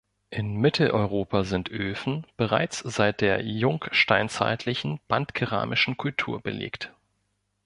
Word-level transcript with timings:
In 0.31 0.55
Mitteleuropa 0.55 1.43
sind 1.43 1.69
Öfen 1.69 2.25
bereits 2.35 2.79
seit 2.79 3.21
der 3.21 3.45
jungsteinzeitlichen 3.45 4.99
bandkeramischen 5.07 5.95
Kultur 5.95 6.41
belegt. 6.41 6.91